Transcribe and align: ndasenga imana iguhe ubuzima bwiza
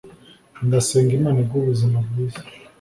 ndasenga 0.65 1.11
imana 1.19 1.37
iguhe 1.43 1.61
ubuzima 1.63 1.97
bwiza 2.07 2.41